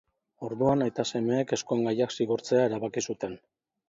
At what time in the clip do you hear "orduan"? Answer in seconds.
0.45-0.83